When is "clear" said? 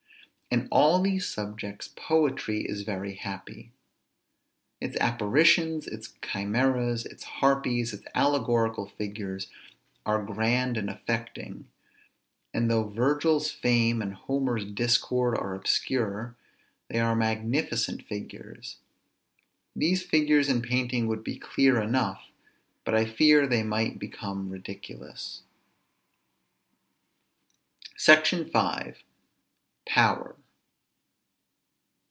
21.39-21.79